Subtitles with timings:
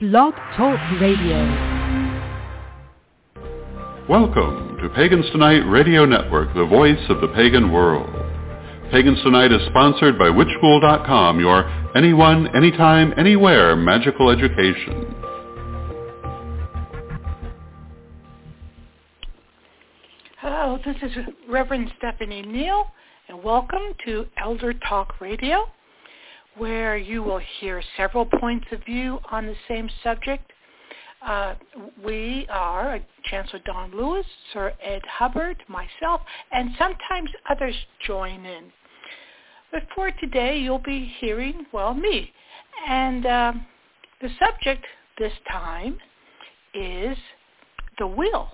[0.00, 1.38] Blog Talk Radio.
[4.08, 8.08] Welcome to Pagans Tonight Radio Network, the voice of the pagan world.
[8.92, 15.12] Pagans Tonight is sponsored by Witchschool.com, your anyone, anytime, anywhere magical education.
[20.38, 21.10] Hello, this is
[21.48, 22.86] Reverend Stephanie Neal,
[23.28, 25.64] and welcome to Elder Talk Radio,
[26.58, 30.52] where you will hear several points of view on the same subject.
[31.26, 31.54] Uh,
[32.04, 36.20] we are Chancellor Don Lewis, Sir Ed Hubbard, myself,
[36.52, 37.74] and sometimes others
[38.06, 38.72] join in.
[39.72, 42.32] But for today, you'll be hearing, well, me.
[42.86, 43.66] And um,
[44.20, 44.84] the subject
[45.18, 45.98] this time
[46.74, 47.16] is
[47.98, 48.48] the will.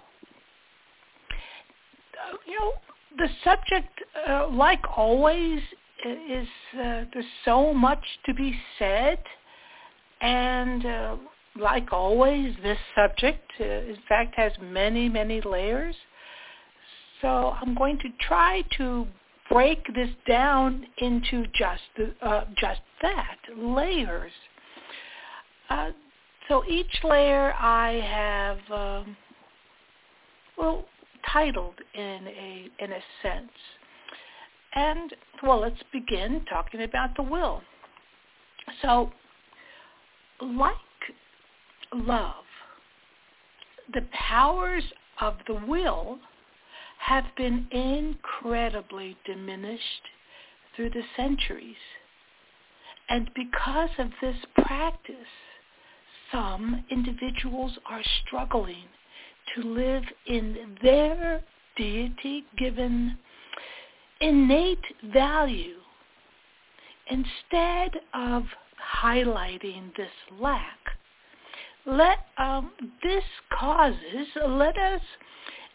[2.14, 2.73] Uh, you know,
[3.18, 3.88] the subject,
[4.28, 5.60] uh, like always,
[6.10, 9.18] is uh, there's so much to be said,
[10.20, 11.16] and uh,
[11.60, 15.95] like always, this subject, uh, in fact, has many, many layers.
[17.20, 19.06] So I'm going to try to
[19.51, 21.82] break this down into just
[22.23, 24.32] uh, just that layers.
[25.70, 25.90] Uh,
[26.48, 29.16] so each layer I have um,
[30.59, 30.84] well
[31.32, 33.51] titled in a in a sense.
[34.74, 37.62] And well, let's begin talking about the will.
[38.82, 39.12] So,
[40.40, 40.74] like
[41.92, 42.44] love,
[43.92, 44.84] the powers
[45.20, 46.18] of the will
[46.98, 49.82] have been incredibly diminished
[50.74, 51.76] through the centuries.
[53.08, 55.14] And because of this practice,
[56.32, 58.84] some individuals are struggling
[59.54, 61.42] to live in their
[61.76, 63.18] deity-given
[64.25, 65.76] innate value
[67.10, 68.44] instead of
[69.03, 70.10] highlighting this
[70.41, 70.78] lack.
[71.84, 72.70] Let um,
[73.02, 73.25] this
[73.58, 75.02] causes, let us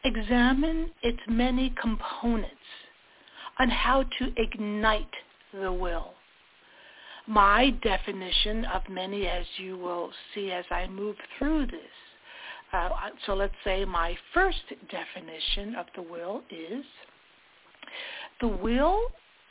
[0.04, 2.56] examine its many components
[3.60, 5.06] on how to ignite
[5.54, 6.14] the will.
[7.28, 11.96] My definition of many, as you will see as I move through this,
[12.74, 12.90] uh,
[13.28, 16.84] so let's say my first definition of the will is
[18.42, 19.00] the will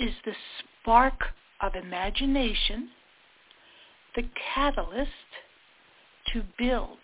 [0.00, 1.20] is the spark
[1.60, 2.90] of imagination,
[4.16, 5.10] the catalyst
[6.32, 6.98] to build,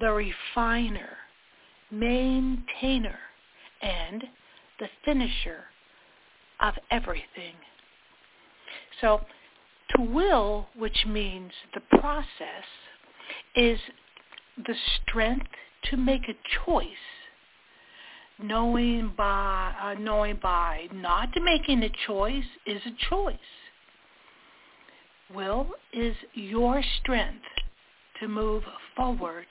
[0.00, 1.16] the refiner,
[1.90, 3.18] maintainer,
[3.82, 4.24] and
[4.78, 5.64] the finisher
[6.60, 7.54] of everything.
[9.00, 9.20] So
[9.96, 12.64] to will, which means the process,
[13.54, 13.78] is
[14.56, 15.48] the strength
[15.90, 16.86] to make a choice
[18.42, 23.36] knowing by uh, knowing by not making a choice is a choice.
[25.34, 27.44] Will is your strength
[28.20, 28.62] to move
[28.96, 29.46] forward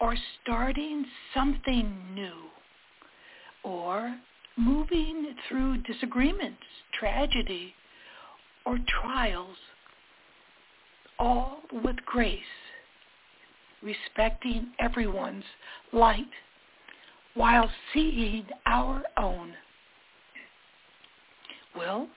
[0.00, 1.04] or starting
[1.34, 2.44] something new
[3.64, 4.16] or
[4.56, 6.62] moving through disagreements,
[6.98, 7.74] tragedy,
[8.64, 9.56] or trials,
[11.18, 12.40] all with grace,
[13.82, 15.44] respecting everyone's
[15.92, 16.26] light
[17.36, 19.52] while seeing our own.
[21.76, 22.08] Will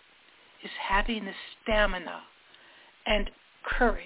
[0.63, 2.21] is having the stamina
[3.05, 3.29] and
[3.65, 4.01] courage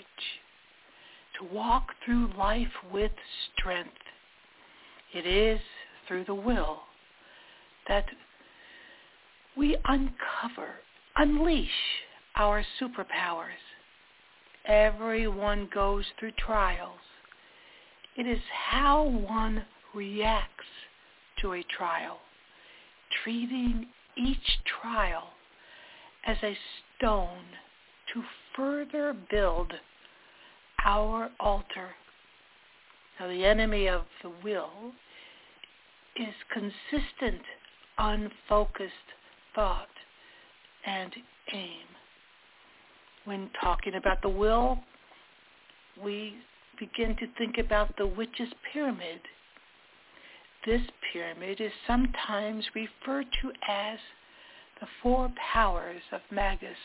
[1.37, 3.11] to walk through life with
[3.53, 3.91] strength.
[5.13, 5.59] It is
[6.07, 6.79] through the will
[7.87, 8.05] that
[9.55, 10.79] we uncover,
[11.15, 11.69] unleash
[12.35, 13.61] our superpowers.
[14.65, 16.97] Everyone goes through trials.
[18.17, 18.41] It is
[18.71, 19.63] how one
[19.93, 20.63] reacts
[21.43, 22.17] to a trial,
[23.23, 23.85] treating
[24.17, 24.37] each
[24.81, 25.25] trial
[26.25, 26.57] as a
[26.97, 27.43] stone
[28.13, 28.23] to
[28.55, 29.71] further build
[30.85, 31.89] our altar.
[33.19, 34.91] Now the enemy of the will
[36.15, 37.41] is consistent,
[37.97, 38.93] unfocused
[39.53, 39.87] thought
[40.85, 41.13] and
[41.53, 41.85] aim.
[43.25, 44.79] When talking about the will,
[46.03, 46.35] we
[46.79, 49.19] begin to think about the witch's pyramid
[50.65, 50.81] this
[51.11, 53.99] pyramid is sometimes referred to as
[54.79, 56.77] the four powers of Magus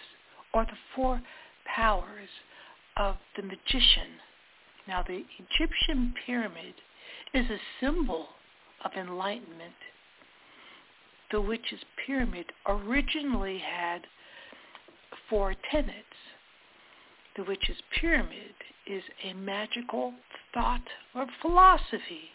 [0.53, 1.21] or the four
[1.65, 2.29] powers
[2.97, 4.19] of the magician.
[4.87, 6.75] Now the Egyptian pyramid
[7.35, 8.27] is a symbol
[8.85, 9.75] of enlightenment.
[11.31, 14.07] The witch's pyramid originally had
[15.29, 15.95] four tenets.
[17.37, 18.55] The witch's pyramid
[18.87, 20.15] is a magical
[20.55, 20.83] thought
[21.15, 22.31] or philosophy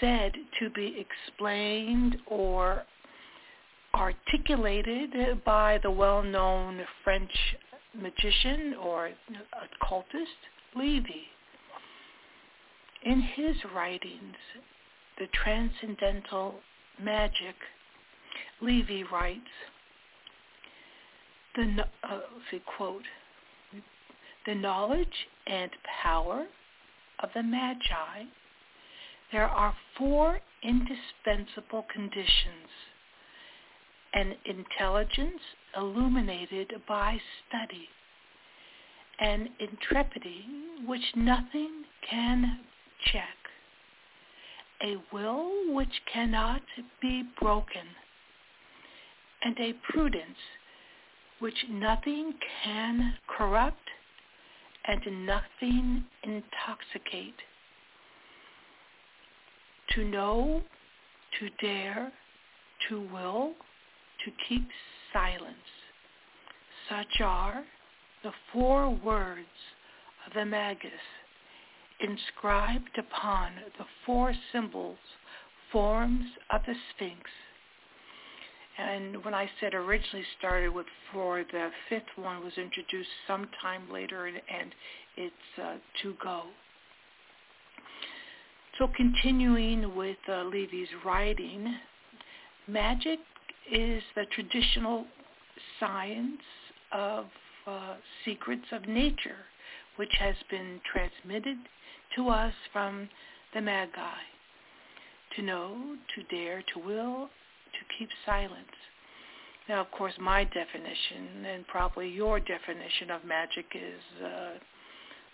[0.00, 2.84] said to be explained or
[3.94, 7.30] articulated by the well-known French
[7.94, 9.10] magician or
[9.80, 10.30] occultist
[10.74, 11.24] Levi.
[13.04, 14.36] In his writings,
[15.18, 16.56] The Transcendental
[17.02, 17.54] Magic,
[18.60, 19.40] Levi writes,
[21.54, 22.20] the, uh,
[22.50, 23.04] see, quote,
[24.44, 25.08] the knowledge
[25.46, 25.70] and
[26.02, 26.46] power
[27.20, 28.24] of the Magi,
[29.32, 32.68] there are four indispensable conditions.
[34.14, 35.40] An intelligence
[35.76, 37.18] illuminated by
[37.48, 37.88] study,
[39.20, 40.44] an intrepidity
[40.86, 42.60] which nothing can
[43.12, 43.36] check,
[44.82, 46.62] a will which cannot
[47.02, 47.86] be broken,
[49.42, 50.38] and a prudence
[51.38, 52.32] which nothing
[52.64, 53.90] can corrupt
[54.86, 57.34] and nothing intoxicate.
[59.96, 60.62] To know,
[61.40, 62.12] to dare,
[62.88, 63.54] to will,
[64.24, 64.68] to keep
[65.12, 65.56] silence.
[66.90, 67.64] Such are
[68.22, 69.40] the four words
[70.26, 70.90] of the Magus
[72.00, 74.98] inscribed upon the four symbols,
[75.72, 77.30] forms of the Sphinx.
[78.76, 84.26] And when I said originally started with four, the fifth one was introduced sometime later,
[84.26, 84.74] and,
[85.16, 86.42] it's uh, to go.
[88.78, 91.76] So continuing with uh, Levi's writing,
[92.68, 93.18] magic
[93.72, 95.06] is the traditional
[95.80, 96.42] science
[96.92, 97.24] of
[97.66, 97.94] uh,
[98.24, 99.46] secrets of nature,
[99.96, 101.56] which has been transmitted
[102.16, 103.08] to us from
[103.54, 104.18] the Magi.
[105.36, 108.76] To know, to dare, to will, to keep silence.
[109.68, 114.50] Now, of course, my definition and probably your definition of magic is uh,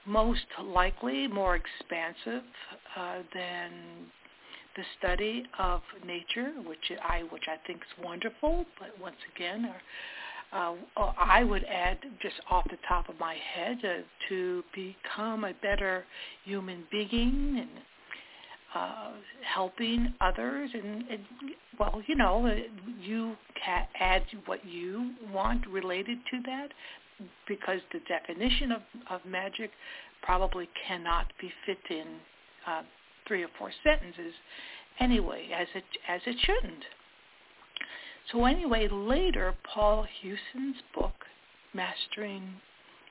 [0.07, 2.43] most likely more expansive
[2.97, 3.71] uh, than
[4.77, 8.65] the study of nature, which I which I think is wonderful.
[8.79, 9.71] But once again,
[10.53, 15.45] uh, uh, I would add just off the top of my head uh, to become
[15.45, 16.05] a better
[16.45, 17.71] human being and
[18.75, 19.11] uh,
[19.43, 21.21] helping others and, and
[21.79, 22.55] well you know uh,
[23.01, 23.37] you
[24.01, 26.69] add what you want related to that
[27.49, 29.71] because the definition of, of magic
[30.23, 32.07] probably cannot be fit in
[32.67, 32.83] uh,
[33.27, 34.33] three or four sentences
[35.01, 36.85] anyway as it as it shouldn't.
[38.31, 41.15] So anyway later Paul Huson's book
[41.75, 42.55] mastering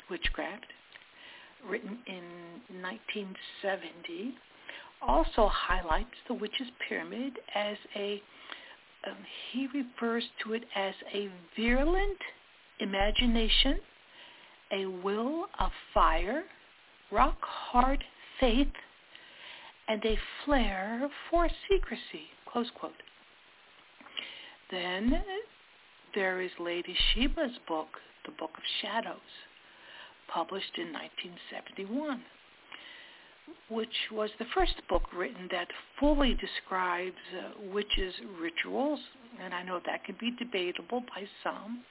[0.10, 0.68] witchcraft
[1.68, 4.36] written in 1970
[5.02, 8.22] also highlights the witch's pyramid as a,
[9.08, 9.18] um,
[9.52, 12.18] he refers to it as a virulent
[12.80, 13.80] imagination,
[14.72, 16.44] a will of fire,
[17.12, 18.04] rock-hard
[18.40, 18.72] faith,
[19.88, 22.94] and a flair for secrecy, close quote.
[24.72, 25.22] Then
[26.16, 27.90] there is Lady Sheba's book,
[28.26, 29.18] The Book of Shadows,
[30.34, 32.24] published in 1971
[33.70, 35.68] which was the first book written that
[36.00, 39.00] fully describes uh, witches' rituals,
[39.42, 41.84] and I know that can be debatable by some.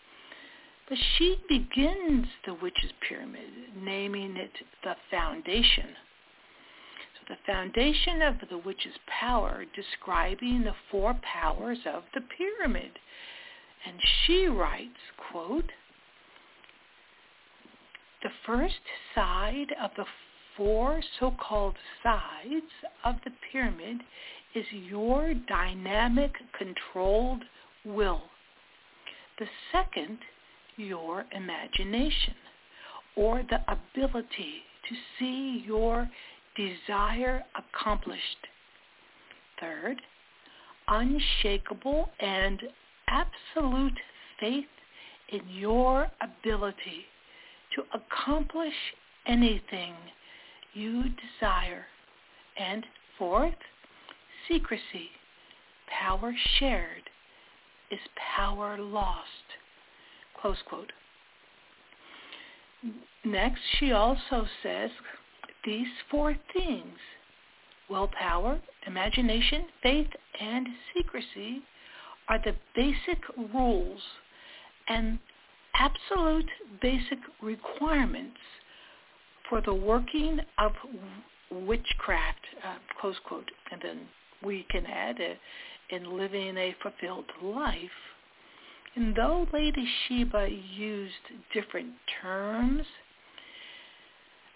[0.90, 3.48] But she begins the witch's pyramid,
[3.80, 4.50] naming it
[4.82, 5.94] the foundation.
[7.14, 12.90] So the foundation of the witch's power, describing the four powers of the pyramid.
[13.86, 13.96] And
[14.26, 14.98] she writes,
[15.30, 15.70] quote,
[18.24, 18.74] the first
[19.14, 20.04] side of the
[20.56, 22.72] four so-called sides
[23.04, 23.98] of the pyramid
[24.56, 27.44] is your dynamic controlled
[27.84, 28.22] will.
[29.38, 30.18] The second,
[30.80, 32.34] your imagination,
[33.16, 36.08] or the ability to see your
[36.56, 38.46] desire accomplished.
[39.60, 40.00] Third,
[40.88, 42.62] unshakable and
[43.08, 43.98] absolute
[44.38, 44.64] faith
[45.30, 47.04] in your ability
[47.74, 48.74] to accomplish
[49.26, 49.94] anything
[50.74, 51.84] you desire.
[52.58, 52.84] And
[53.18, 53.54] fourth,
[54.48, 55.10] secrecy.
[56.00, 57.02] Power shared
[57.90, 57.98] is
[58.36, 59.26] power lost.
[60.40, 60.92] Close quote.
[63.24, 64.90] Next, she also says
[65.64, 66.96] these four things,
[67.90, 70.08] willpower, imagination, faith,
[70.40, 71.62] and secrecy,
[72.28, 73.18] are the basic
[73.52, 74.00] rules
[74.88, 75.18] and
[75.74, 76.48] absolute
[76.80, 78.38] basic requirements
[79.48, 80.72] for the working of
[81.50, 84.00] witchcraft, uh, close quote, and then
[84.44, 85.38] we can add it,
[85.90, 87.76] in living a fulfilled life.
[88.96, 91.14] And though Lady Sheba used
[91.54, 92.84] different terms,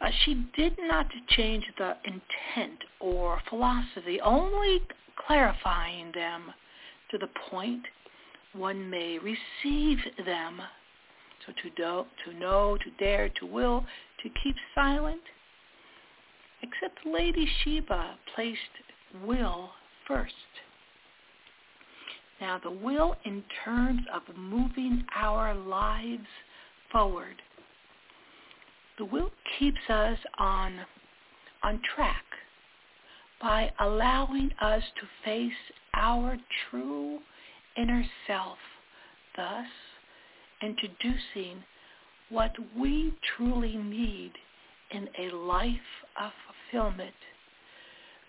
[0.01, 4.83] uh, she did not change the intent or philosophy, only
[5.27, 6.53] clarifying them
[7.11, 7.85] to the point
[8.55, 10.61] one may receive them.
[11.47, 13.85] So to, do, to know, to dare, to will,
[14.23, 15.21] to keep silent,
[16.63, 18.59] except Lady Sheba placed
[19.25, 19.71] will
[20.09, 20.33] first.
[22.45, 26.27] Now the will in terms of moving our lives
[26.93, 27.37] forward.
[28.99, 30.79] The will keeps us on,
[31.63, 32.23] on track
[33.41, 35.53] by allowing us to face
[35.95, 36.37] our
[36.69, 37.21] true
[37.79, 38.59] inner self,
[39.39, 39.67] thus
[40.63, 41.65] introducing
[42.29, 44.33] what we truly need
[44.91, 45.71] in a life
[46.21, 46.31] of
[46.71, 47.15] fulfillment.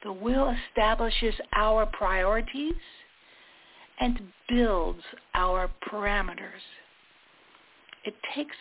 [0.05, 2.75] The will establishes our priorities
[3.99, 5.01] and builds
[5.33, 6.63] our parameters.
[8.03, 8.55] It takes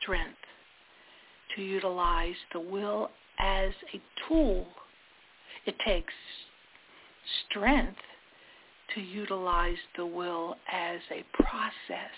[0.00, 0.38] strength
[1.54, 4.66] to utilize the will as a tool.
[5.66, 6.12] It takes
[7.48, 7.98] strength
[8.94, 12.14] to utilize the will as a process.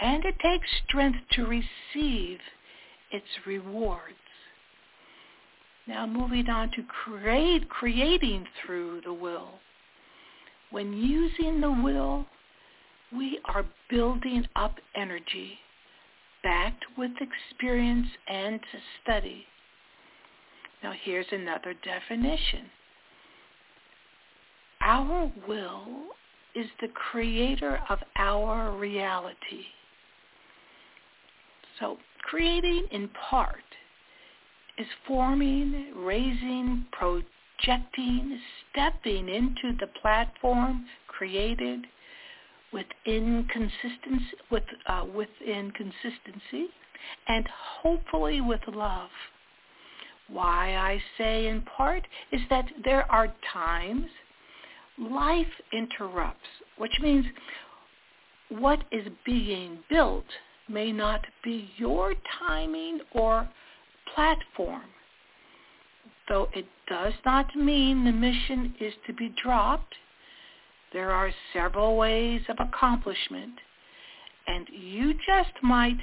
[0.00, 2.38] And it takes strength to receive
[3.10, 4.14] its rewards.
[5.86, 9.50] Now moving on to create, creating through the will.
[10.72, 12.26] When using the will,
[13.14, 15.58] we are building up energy
[16.42, 18.58] backed with experience and
[19.02, 19.44] study.
[20.82, 22.70] Now here's another definition.
[24.80, 25.86] Our will
[26.54, 29.66] is the creator of our reality.
[31.78, 33.56] So creating in part
[34.78, 36.86] is forming, raising,
[37.62, 38.38] projecting,
[38.70, 41.86] stepping into the platform created
[42.72, 45.04] within consistency, with, uh,
[47.28, 47.48] and
[47.82, 49.10] hopefully with love.
[50.28, 54.06] Why I say in part is that there are times
[54.98, 57.26] life interrupts, which means
[58.48, 60.24] what is being built
[60.68, 63.48] may not be your timing or
[64.14, 64.82] platform.
[66.28, 69.94] Though it does not mean the mission is to be dropped,
[70.92, 73.54] there are several ways of accomplishment,
[74.46, 75.98] and you just might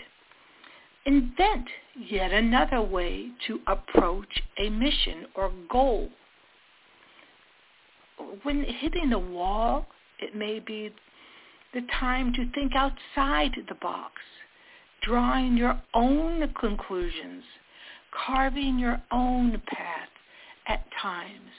[1.05, 6.09] invent yet another way to approach a mission or goal.
[8.43, 9.87] When hitting a wall,
[10.19, 10.93] it may be
[11.73, 14.13] the time to think outside the box,
[15.01, 17.43] drawing your own conclusions,
[18.25, 20.09] carving your own path
[20.67, 21.51] at times.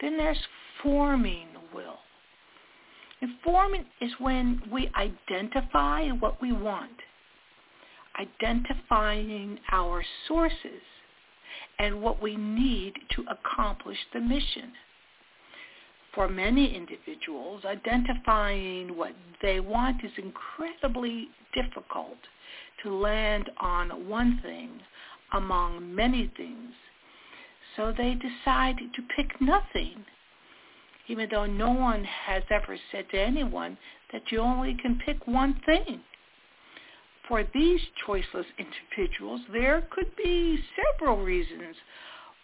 [0.00, 0.38] Then there's
[0.82, 1.98] forming will.
[3.20, 6.92] And forming is when we identify what we want,
[8.20, 10.82] identifying our sources
[11.78, 14.72] and what we need to accomplish the mission.
[16.14, 22.18] For many individuals, identifying what they want is incredibly difficult
[22.82, 24.70] to land on one thing
[25.32, 26.72] among many things.
[27.76, 30.04] So they decide to pick nothing
[31.08, 33.76] even though no one has ever said to anyone
[34.12, 36.00] that you only can pick one thing.
[37.28, 40.58] For these choiceless individuals, there could be
[40.98, 41.76] several reasons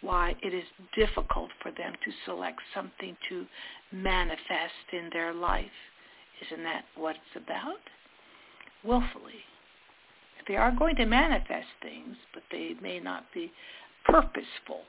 [0.01, 0.63] why it is
[0.95, 3.45] difficult for them to select something to
[3.91, 5.65] manifest in their life.
[6.47, 7.77] Isn't that what it's about?
[8.83, 9.45] Willfully.
[10.51, 13.53] They are going to manifest things, but they may not be
[14.05, 14.81] purposeful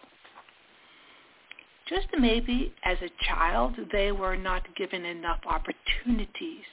[1.88, 6.64] just maybe as a child they were not given enough opportunities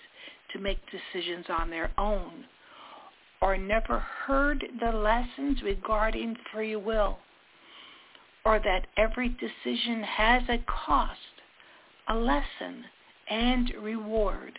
[0.53, 2.45] to make decisions on their own
[3.41, 7.17] or never heard the lessons regarding free will
[8.45, 11.19] or that every decision has a cost,
[12.07, 12.83] a lesson,
[13.29, 14.57] and reward.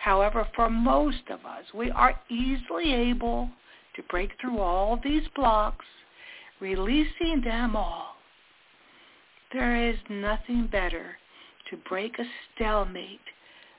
[0.00, 3.50] However, for most of us, we are easily able
[3.96, 5.86] to break through all these blocks,
[6.60, 8.10] releasing them all
[9.52, 11.16] there is nothing better
[11.68, 13.20] to break a stalemate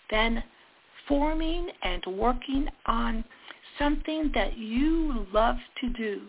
[0.09, 0.43] than
[1.07, 3.23] forming and working on
[3.79, 6.21] something that you love to do.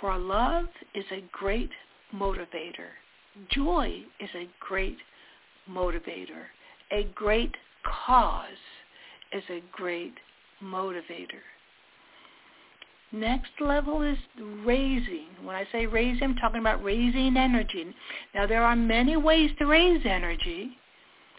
[0.00, 1.70] For love is a great
[2.14, 2.92] motivator.
[3.50, 4.98] Joy is a great
[5.70, 6.46] motivator.
[6.92, 7.54] A great
[7.84, 8.48] cause
[9.32, 10.14] is a great
[10.62, 11.42] motivator.
[13.12, 14.18] Next level is
[14.64, 15.26] raising.
[15.42, 17.94] When I say raising, I'm talking about raising energy.
[18.34, 20.70] Now, there are many ways to raise energy,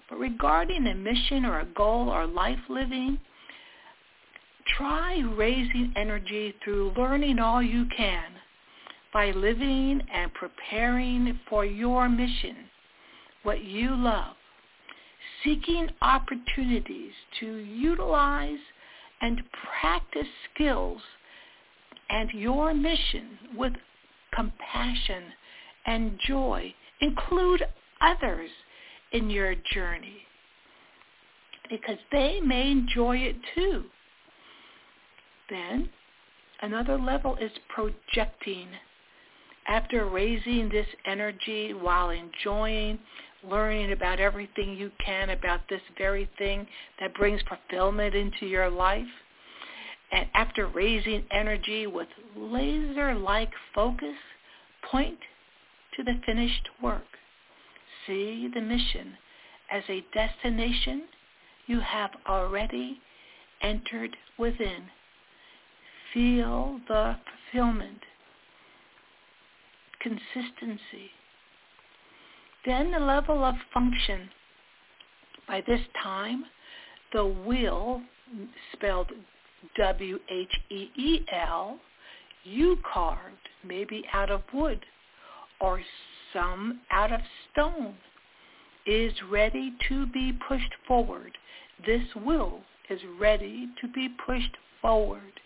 [0.09, 3.19] but regarding a mission or a goal or life living,
[4.77, 8.23] try raising energy through learning all you can
[9.13, 12.55] by living and preparing for your mission,
[13.43, 14.35] what you love,
[15.43, 18.59] seeking opportunities to utilize
[19.21, 19.41] and
[19.81, 21.01] practice skills
[22.09, 23.73] and your mission with
[24.33, 25.23] compassion
[25.85, 26.73] and joy.
[27.01, 27.63] Include
[28.01, 28.49] others
[29.11, 30.21] in your journey
[31.69, 33.85] because they may enjoy it too.
[35.49, 35.89] Then
[36.61, 38.67] another level is projecting.
[39.67, 42.99] After raising this energy while enjoying,
[43.49, 46.67] learning about everything you can about this very thing
[46.99, 49.05] that brings fulfillment into your life,
[50.11, 54.15] and after raising energy with laser-like focus,
[54.89, 55.17] point
[55.95, 57.03] to the finished work.
[58.05, 59.13] See the mission
[59.71, 61.03] as a destination
[61.67, 62.99] you have already
[63.61, 64.83] entered within.
[66.13, 67.17] Feel the
[67.51, 67.99] fulfillment,
[69.99, 71.09] consistency.
[72.65, 74.29] Then the level of function.
[75.47, 76.45] By this time,
[77.13, 78.01] the wheel,
[78.73, 79.11] spelled
[79.77, 81.77] W-H-E-E-L,
[82.43, 84.85] you carved, maybe out of wood
[85.59, 85.81] or
[86.33, 87.95] some out of stone,
[88.85, 91.37] is ready to be pushed forward.
[91.85, 95.39] This will is ready to be pushed forward.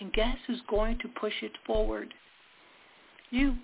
[0.00, 2.12] And guess who's going to push it forward?
[3.30, 3.56] You.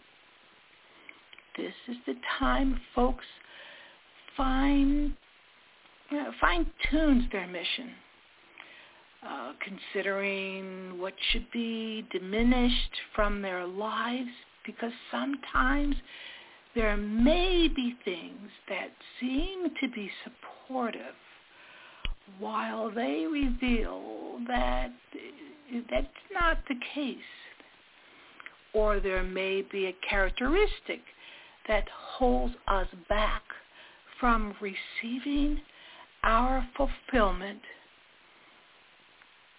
[1.58, 3.24] This is the time folks
[4.36, 5.14] fine,
[6.10, 7.90] you know, fine-tunes their mission
[9.26, 14.30] uh, considering what should be diminished from their lives
[14.64, 15.96] because sometimes
[16.74, 21.16] there may be things that seem to be supportive
[22.38, 24.92] while they reveal that
[25.90, 27.18] that's not the case.
[28.74, 31.00] Or there may be a characteristic
[31.68, 33.42] that holds us back
[34.18, 35.60] from receiving
[36.24, 37.60] our fulfillment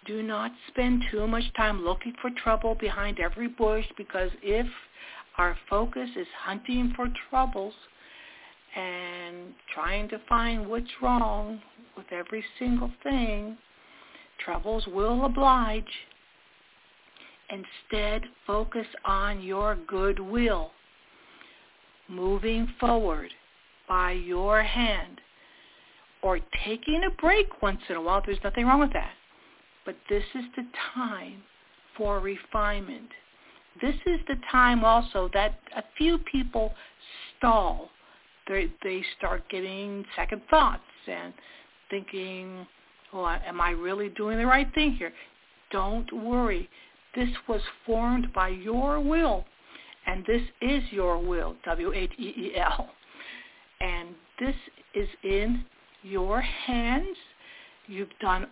[0.06, 4.66] do not spend too much time looking for trouble behind every bush because if
[5.38, 7.74] our focus is hunting for troubles
[8.76, 11.60] and trying to find what's wrong
[11.96, 13.56] with every single thing,
[14.44, 15.84] troubles will oblige.
[17.50, 20.70] Instead, focus on your goodwill,
[22.10, 23.30] moving forward
[23.88, 25.20] by your hand,
[26.22, 28.22] or taking a break once in a while.
[28.24, 29.12] There's nothing wrong with that.
[29.86, 31.42] But this is the time
[31.96, 33.08] for refinement.
[33.80, 36.74] This is the time also that a few people
[37.38, 37.90] stall.
[38.46, 41.32] They, they start getting second thoughts and
[41.88, 42.66] thinking,
[43.12, 45.12] well, am I really doing the right thing here?
[45.70, 46.68] Don't worry.
[47.14, 49.44] This was formed by your will,
[50.10, 52.88] and this is your will, W-H-E-E-L.
[53.80, 54.08] And
[54.40, 54.56] this
[54.94, 55.64] is in
[56.02, 57.16] your hands.
[57.86, 58.48] You've done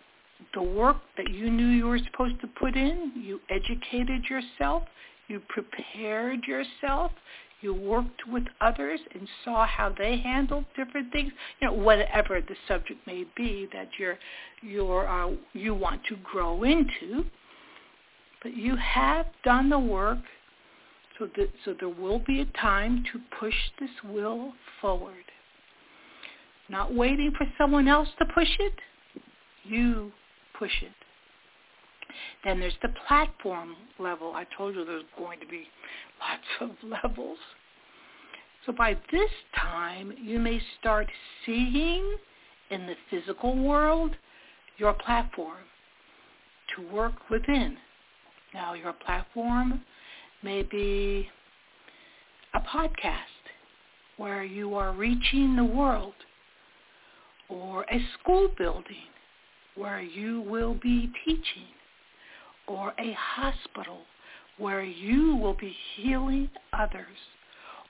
[0.54, 3.12] the work that you knew you were supposed to put in.
[3.16, 4.84] You educated yourself.
[5.26, 7.10] You prepared yourself.
[7.60, 11.32] You worked with others and saw how they handled different things.
[11.60, 14.16] You know, whatever the subject may be that you're,
[14.62, 17.24] you're, uh, you want to grow into.
[18.44, 20.18] But you have done the work,
[21.18, 21.28] so
[21.64, 25.24] so there will be a time to push this will forward.
[26.68, 28.74] Not waiting for someone else to push it.
[29.64, 30.12] You
[30.58, 30.92] push it.
[32.44, 34.32] Then there's the platform level.
[34.34, 35.64] I told you there's going to be
[36.20, 37.38] lots of levels.
[38.66, 41.06] So by this time, you may start
[41.44, 42.16] seeing
[42.70, 44.14] in the physical world
[44.76, 45.58] your platform
[46.76, 47.76] to work within.
[48.52, 49.82] Now, your platform
[50.42, 51.28] may be
[52.54, 53.12] a podcast
[54.16, 56.14] where you are reaching the world
[57.48, 59.08] or a school building
[59.74, 61.68] where you will be teaching
[62.66, 64.00] or a hospital
[64.58, 67.16] where you will be healing others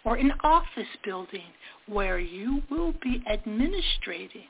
[0.04, 1.50] or an office building
[1.87, 4.48] where you will be administrating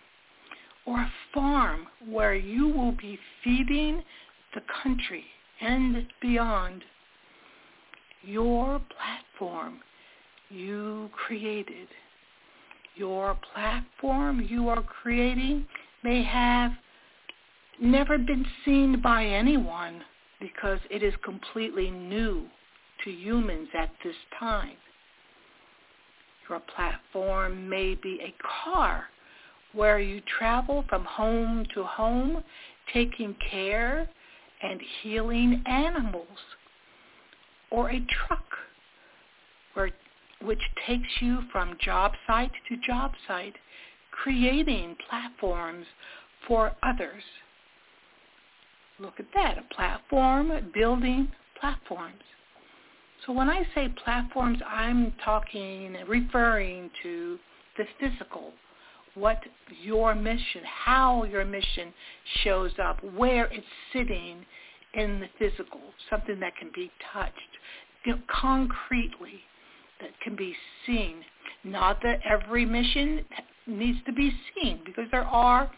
[0.87, 4.03] or a farm where you will be feeding
[4.55, 5.25] the country
[5.61, 6.83] and beyond.
[8.23, 9.81] Your platform
[10.51, 11.89] you created.
[12.97, 15.67] Your platform you are creating
[16.03, 16.73] may have
[17.81, 20.03] never been seen by anyone
[20.41, 22.47] because it is completely new
[23.05, 24.77] to humans at this time.
[26.49, 29.05] Your platform may be a car
[29.73, 32.43] where you travel from home to home
[32.93, 34.09] taking care
[34.63, 36.27] and healing animals.
[37.71, 38.45] Or a truck
[39.75, 39.91] where,
[40.43, 43.55] which takes you from job site to job site,
[44.11, 45.87] creating platforms
[46.47, 47.23] for others.
[48.99, 51.29] Look at that, a platform building
[51.61, 52.23] platforms.
[53.27, 57.39] So when I say platforms, I'm talking, referring to
[57.77, 58.53] the physical,
[59.15, 59.39] what
[59.83, 61.93] your mission, how your mission
[62.43, 64.45] shows up, where it's sitting
[64.95, 67.35] in the physical, something that can be touched,
[68.05, 69.41] you know, concretely,
[70.01, 70.55] that can be
[70.87, 71.17] seen.
[71.65, 73.25] Not that every mission
[73.67, 75.71] needs to be seen, because there are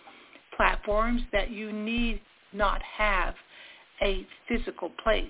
[0.57, 2.21] platforms that you need
[2.53, 3.35] not have
[4.03, 5.27] a physical place.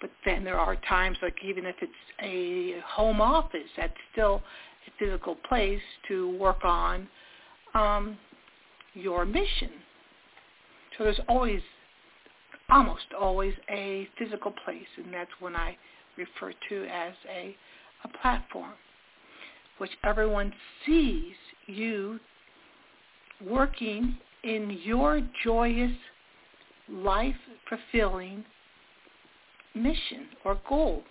[0.00, 4.42] But then there are times, like even if it's a home office, that's still
[4.86, 7.08] a physical place to work on
[7.74, 8.16] um,
[8.94, 9.70] your mission.
[10.96, 11.60] So there's always,
[12.70, 15.76] almost always, a physical place, and that's when I
[16.16, 17.56] refer to as a,
[18.04, 18.72] a platform,
[19.78, 20.52] which everyone
[20.84, 21.34] sees
[21.66, 22.18] you
[23.44, 25.92] working in your joyous,
[26.90, 28.44] life-fulfilling
[29.74, 31.02] mission or goal.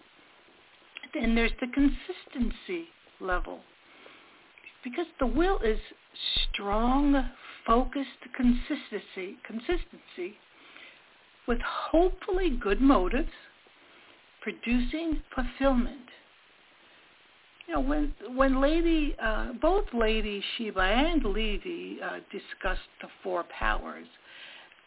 [1.14, 2.88] Then there's the consistency
[3.20, 3.60] level.
[4.84, 5.80] Because the will is
[6.52, 7.30] strong,
[7.66, 10.38] focused consistency, consistency
[11.48, 13.30] with hopefully good motives,
[14.42, 16.02] producing fulfillment.
[17.68, 23.44] You know, when when Lady, uh, both Lady Sheba and Levi uh, discussed the four
[23.58, 24.08] powers,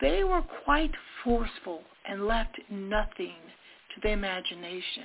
[0.01, 0.93] they were quite
[1.23, 3.35] forceful and left nothing
[3.95, 5.05] to the imagination.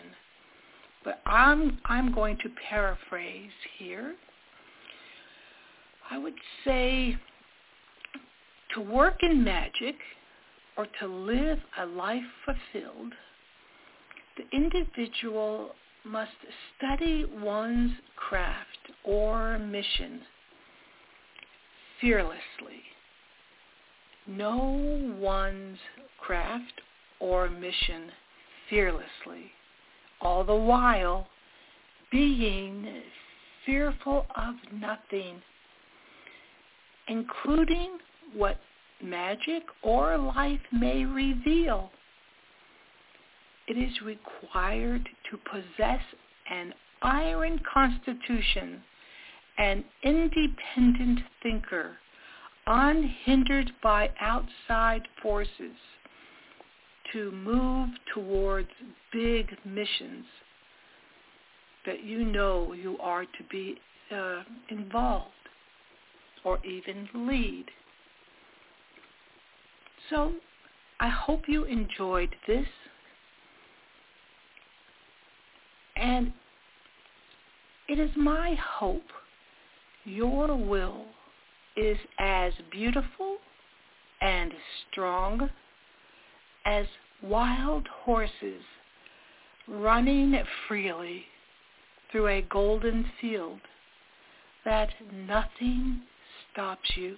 [1.03, 4.15] But I'm I'm going to paraphrase here.
[6.09, 7.17] I would say
[8.73, 9.95] to work in magic
[10.77, 13.13] or to live a life fulfilled,
[14.37, 15.71] the individual
[16.03, 16.31] must
[16.77, 20.21] study one's craft or mission
[21.99, 22.83] fearlessly.
[24.27, 25.77] Know one's
[26.19, 26.81] craft
[27.19, 28.11] or mission
[28.69, 29.51] fearlessly,
[30.21, 31.27] all the while
[32.11, 33.01] being
[33.65, 35.41] fearful of nothing,
[37.07, 37.97] including
[38.33, 38.59] what
[39.03, 41.91] magic or life may reveal.
[43.67, 46.01] It is required to possess
[46.49, 48.81] an iron constitution,
[49.57, 51.97] an independent thinker,
[52.67, 55.75] unhindered by outside forces
[57.13, 58.69] to move towards
[59.13, 60.25] big missions
[61.85, 63.77] that you know you are to be
[64.11, 65.31] uh, involved
[66.43, 67.65] or even lead.
[70.09, 70.33] So
[70.99, 72.67] I hope you enjoyed this.
[75.95, 76.33] And
[77.87, 79.03] it is my hope
[80.03, 81.05] your will
[81.75, 83.37] is as beautiful
[84.21, 84.53] and
[84.91, 85.49] strong
[86.65, 86.85] as
[87.21, 88.61] wild horses
[89.67, 91.25] running freely
[92.11, 93.59] through a golden field,
[94.63, 96.01] that nothing
[96.51, 97.17] stops you.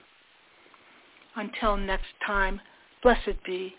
[1.35, 2.61] Until next time,
[3.01, 3.73] blessed be